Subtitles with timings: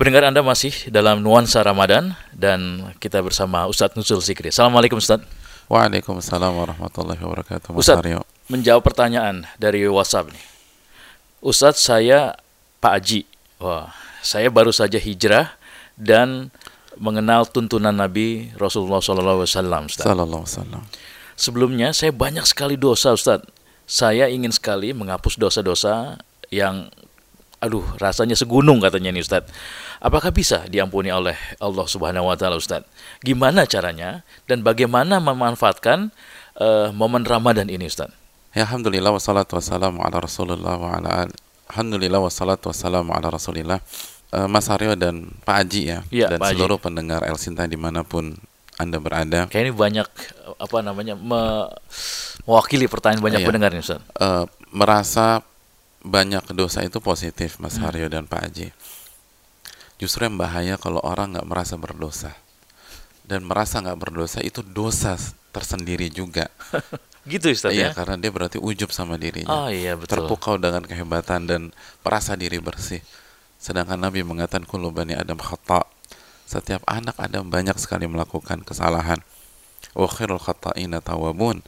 [0.00, 4.48] Pendengar Anda masih dalam nuansa Ramadan dan kita bersama Ustadz Nuzul Zikri.
[4.48, 5.28] Assalamualaikum Ustadz.
[5.68, 7.76] Waalaikumsalam warahmatullahi wabarakatuh.
[7.76, 8.24] Ustadz, Aryo.
[8.48, 10.40] menjawab pertanyaan dari WhatsApp nih.
[11.44, 12.32] Ustadz, saya
[12.80, 13.28] Pak Aji.
[13.60, 13.92] Wah,
[14.24, 15.52] saya baru saja hijrah
[16.00, 16.48] dan
[16.96, 19.44] mengenal tuntunan Nabi Rasulullah SAW.
[19.44, 20.08] Ustadz.
[20.08, 20.80] Sallallahu wasallam.
[21.36, 23.52] Sebelumnya saya banyak sekali dosa Ustadz.
[23.84, 26.16] Saya ingin sekali menghapus dosa-dosa
[26.48, 26.88] yang
[27.60, 29.52] aduh rasanya segunung katanya nih Ustadz.
[30.00, 32.88] Apakah bisa diampuni oleh Allah Subhanahu wa taala Ustadz?
[33.20, 36.08] Gimana caranya dan bagaimana memanfaatkan
[36.56, 38.16] eh, momen Ramadan ini Ustadz?
[38.56, 41.36] Ya alhamdulillah wassalatu wassalamu ala Rasulillah wa ala al-
[41.70, 43.78] Alhamdulillah wassalatu wassalamu ala Rasulillah.
[44.34, 47.78] Eh, Mas Aryo dan Pak Aji ya, Iya, dan Pak seluruh pendengar El Sinta di
[47.78, 48.34] mana pun
[48.74, 49.46] Anda berada.
[49.46, 51.70] Kayak ini banyak eh, apa namanya me-
[52.42, 53.46] mewakili pertanyaan banyak Iya.
[53.46, 54.02] pendengar nih Ustadz.
[54.18, 55.46] Eh, merasa
[56.00, 57.88] banyak dosa itu positif Mas Hmm.
[57.92, 58.68] Aryo dan Pak Aji.
[60.00, 62.32] Justru yang bahaya kalau orang nggak merasa berdosa.
[63.24, 65.14] Dan merasa nggak berdosa itu dosa
[65.52, 66.48] tersendiri juga.
[67.28, 67.92] Gitu Ustadz ya?
[67.92, 69.52] Iya, karena dia berarti ujub sama dirinya.
[69.52, 70.24] Oh iya betul.
[70.24, 71.62] terpukau dengan kehebatan dan
[72.00, 73.04] merasa diri bersih.
[73.60, 75.84] Sedangkan Nabi mengatakan kullu bani Adam khata.
[76.48, 79.20] Setiap anak Adam banyak sekali melakukan kesalahan.
[79.92, 81.60] Wa khairul khata'ina tawabun.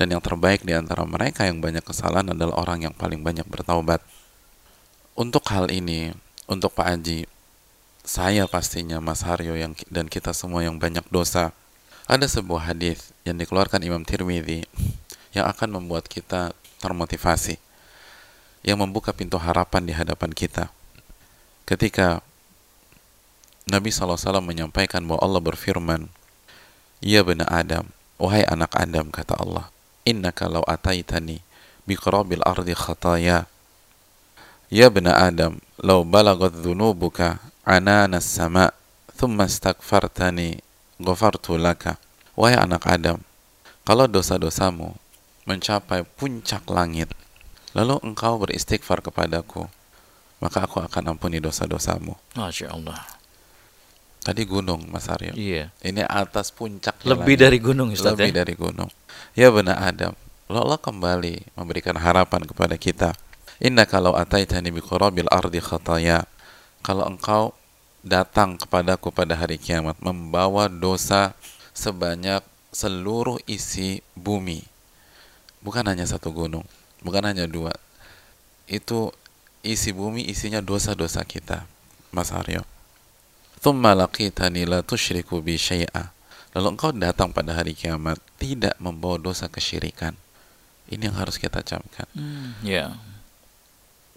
[0.00, 4.00] Dan yang terbaik di antara mereka yang banyak kesalahan adalah orang yang paling banyak bertaubat.
[5.12, 6.16] Untuk hal ini,
[6.48, 7.28] untuk Pak Aji,
[8.00, 11.52] saya pastinya Mas Haryo yang dan kita semua yang banyak dosa.
[12.08, 14.64] Ada sebuah hadis yang dikeluarkan Imam Tirmidzi
[15.36, 17.60] yang akan membuat kita termotivasi,
[18.64, 20.72] yang membuka pintu harapan di hadapan kita.
[21.68, 22.24] Ketika
[23.68, 26.08] Nabi SAW menyampaikan bahwa Allah berfirman,
[27.04, 27.84] Ya benar Adam,
[28.16, 29.68] wahai anak Adam, kata Allah,
[30.08, 31.44] Innaka law ataitani
[31.84, 33.44] biqrabil ardi khataya.
[34.70, 38.70] Ya benar Adam, law balagat dhunubuka ananas sama,
[39.18, 40.62] thumma stagfartani
[41.02, 41.98] ghafartu laka.
[42.38, 43.18] Wahai anak Adam,
[43.84, 44.96] kalau dosa-dosamu
[45.44, 47.10] mencapai puncak langit,
[47.74, 49.66] lalu engkau beristighfar kepadaku,
[50.40, 52.16] maka aku akan ampuni dosa-dosamu.
[52.38, 53.19] Masya Allah.
[54.20, 55.32] Tadi gunung, Mas Aryo.
[55.32, 55.72] Iya.
[55.80, 57.40] Ini atas puncak Lebih jalannya.
[57.40, 58.36] dari gunung Ustadz lebih ya?
[58.44, 58.90] dari gunung.
[59.32, 60.12] Ya benar Adam.
[60.50, 63.16] Allah kembali memberikan harapan kepada kita.
[63.62, 66.28] Inna kalau ataitani biqurabil ardi khataya.
[66.84, 67.56] Kalau engkau
[68.00, 71.32] datang kepadaku pada hari kiamat membawa dosa
[71.76, 74.64] sebanyak seluruh isi bumi.
[75.60, 76.64] Bukan hanya satu gunung,
[77.04, 77.72] bukan hanya dua.
[78.64, 79.12] Itu
[79.60, 81.68] isi bumi isinya dosa-dosa kita,
[82.12, 82.64] Mas Aryo.
[83.60, 86.16] Thumma laqitani la tusyriku bi syai'a.
[86.56, 90.16] Lalu engkau datang pada hari kiamat tidak membawa dosa kesyirikan.
[90.88, 92.08] Ini yang harus kita camkan.
[92.16, 92.96] Hmm, ya.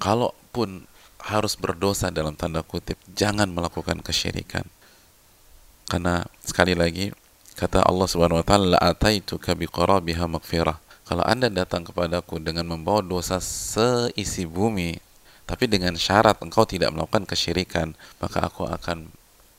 [0.00, 0.86] Kalaupun
[1.20, 4.64] harus berdosa dalam tanda kutip, jangan melakukan kesyirikan.
[5.90, 7.12] Karena sekali lagi
[7.58, 10.78] kata Allah Subhanahu wa taala la ataituka biqarabiha maghfirah.
[11.04, 14.96] Kalau Anda datang kepadaku dengan membawa dosa seisi bumi,
[15.44, 17.92] tapi dengan syarat engkau tidak melakukan kesyirikan,
[18.22, 19.12] maka aku akan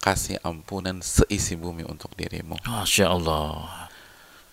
[0.04, 2.60] kasih ampunan seisi bumi untuk dirimu.
[2.68, 3.88] Masya Allah.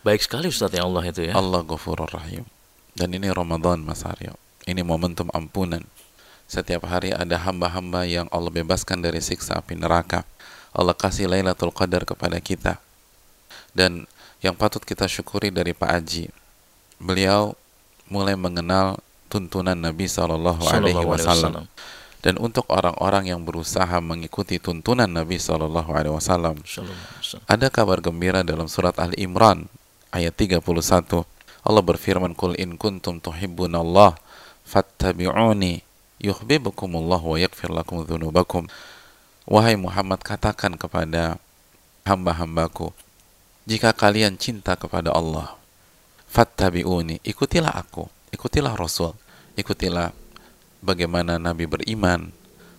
[0.07, 1.35] Baik sekali Ustadz ya Allah itu ya.
[1.35, 2.47] Allah Ghafurur Rahim.
[2.95, 4.39] Dan ini Ramadan Mas Aryo.
[4.63, 5.83] Ini momentum ampunan.
[6.47, 10.23] Setiap hari ada hamba-hamba yang Allah bebaskan dari siksa api neraka.
[10.71, 12.79] Allah kasih Lailatul Qadar kepada kita.
[13.75, 14.07] Dan
[14.39, 16.31] yang patut kita syukuri dari Pak Aji,
[17.03, 17.59] beliau
[18.07, 21.67] mulai mengenal tuntunan Nabi Shallallahu alaihi Wasallam.
[22.21, 26.61] Dan untuk orang-orang yang berusaha mengikuti tuntunan Nabi Shallallahu Alaihi Wasallam,
[27.49, 29.65] ada kabar gembira dalam surat Al-Imran
[30.13, 31.25] ayat 31.
[31.65, 34.21] Allah berfirman, "Qul in kuntum tuhibbunallah
[34.69, 35.81] fattabi'uni
[36.21, 38.69] yuhibbukumullah wa yaghfir lakum dzunubakum."
[39.49, 41.41] Wahai Muhammad, katakan kepada
[42.05, 42.93] hamba-hambaku,
[43.65, 45.57] jika kalian cinta kepada Allah,
[46.29, 49.17] fattabi'uni, ikutilah aku, ikutilah Rasul,
[49.57, 50.20] ikutilah
[50.81, 52.33] bagaimana Nabi beriman,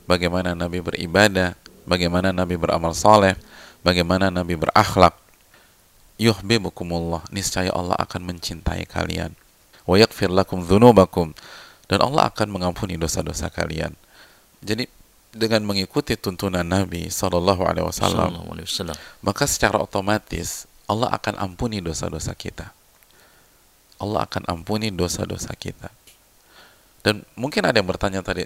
[0.09, 3.37] bagaimana Nabi beribadah, bagaimana Nabi beramal soleh,
[3.85, 5.17] bagaimana Nabi berakhlak.
[6.21, 9.33] Yuhibbukumullah, niscaya Allah akan mencintai kalian.
[9.89, 11.33] Wa yaghfir lakum dzunubakum
[11.89, 13.97] dan Allah akan mengampuni dosa-dosa kalian.
[14.61, 14.85] Jadi
[15.33, 18.97] dengan mengikuti tuntunan Nabi Shallallahu Alaihi Wasallam, Sallallahu alaihi wasallam.
[19.23, 22.75] maka secara otomatis Allah akan ampuni dosa-dosa kita.
[23.97, 25.89] Allah akan ampuni dosa-dosa kita.
[27.01, 28.45] Dan mungkin ada yang bertanya tadi,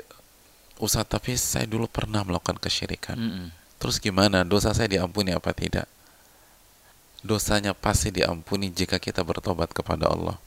[0.79, 3.15] Ustaz, tapi saya dulu pernah melakukan kesyirikan.
[3.15, 3.47] Mm-mm.
[3.79, 4.43] Terus gimana?
[4.47, 5.87] Dosa saya diampuni apa tidak?
[7.25, 10.39] Dosanya pasti diampuni jika kita bertobat kepada Allah.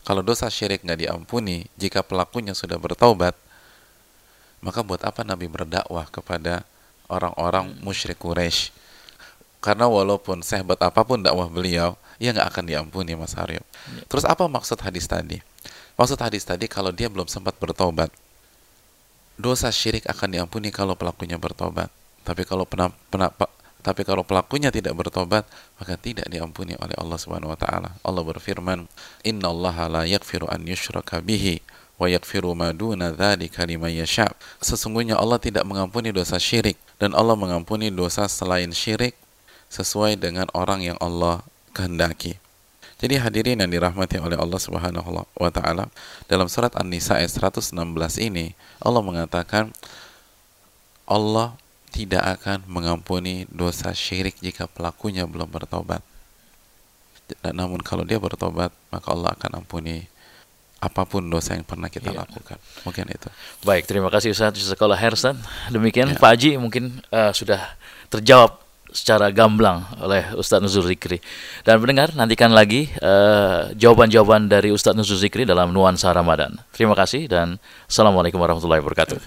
[0.00, 3.36] Kalau dosa syirik nggak diampuni, jika pelakunya sudah bertobat,
[4.64, 6.64] maka buat apa Nabi berdakwah kepada
[7.10, 8.72] orang-orang musyrik Quraisy.
[9.60, 13.60] Karena walaupun sehebat apa pun dakwah beliau, ia nggak akan diampuni Mas Aryo.
[14.08, 15.36] Terus apa maksud hadis tadi?
[16.00, 18.08] Maksud hadis tadi kalau dia belum sempat bertobat,
[19.36, 21.92] dosa syirik akan diampuni kalau pelakunya bertobat.
[22.24, 23.28] Tapi kalau pena, pena,
[23.84, 25.44] tapi kalau pelakunya tidak bertobat,
[25.76, 28.00] maka tidak diampuni oleh Allah Subhanahu wa taala.
[28.00, 28.88] Allah berfirman,
[29.28, 31.60] "Innallaha la yaghfiru an yushraka bihi
[32.00, 34.32] wa yaghfiru ma duna dzalika liman yasha."
[34.64, 39.12] Sesungguhnya Allah tidak mengampuni dosa syirik dan Allah mengampuni dosa selain syirik
[39.68, 41.44] sesuai dengan orang yang Allah
[41.76, 42.40] kehendaki.
[43.00, 45.88] Jadi hadirin yang dirahmati oleh Allah Subhanahu wa taala,
[46.28, 47.72] dalam surat An-Nisa ayat 116
[48.20, 49.72] ini Allah mengatakan
[51.08, 51.56] Allah
[51.90, 56.04] tidak akan mengampuni dosa syirik jika pelakunya belum bertobat.
[57.42, 60.06] Dan namun kalau dia bertobat, maka Allah akan ampuni
[60.80, 62.24] apa pun dosa yang pernah kita Iya.
[62.24, 62.56] lakukan.
[62.88, 63.28] Mungkin itu.
[63.64, 65.36] Baik, terima kasih Ustaz Sekolah Hersan.
[65.68, 66.16] Demikian Ya.
[66.16, 67.76] Pak Haji mungkin eh, sudah
[68.08, 71.20] terjawab secara gamblang oleh Ustadz Nuzul Zikri.
[71.62, 76.58] Dan pendengar, nantikan lagi eh, jawaban-jawaban dari Ustadz Nuzul Zikri dalam Nuansa Ramadan.
[76.74, 79.20] Terima kasih dan Assalamualaikum warahmatullahi wabarakatuh.